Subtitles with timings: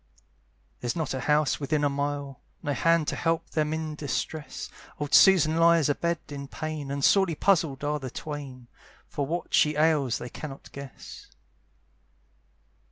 [0.79, 2.39] There's not a house within a mile.
[2.63, 4.67] No hand to help them in distress:
[4.99, 8.67] Old Susan lies a bed in pain, And sorely puzzled are the twain,
[9.07, 11.27] For what she ails they cannot guess.